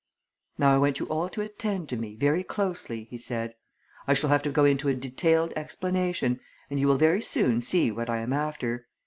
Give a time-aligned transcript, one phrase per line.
[0.57, 3.53] "Now I want you all to attend to me, very closely," he said.
[4.07, 6.39] "I shall have to go into a detailed explanation,
[6.71, 8.87] and you will very soon see what I am after.